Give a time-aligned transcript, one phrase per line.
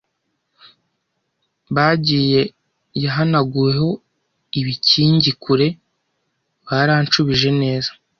[1.75, 2.41] Bagiye
[3.03, 3.89] yahanaguweho
[4.59, 5.67] ibikingi kure;
[6.67, 7.91] baranshubije neza.